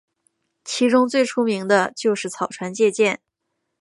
[0.63, 3.21] 其中最出名的就是草船借箭。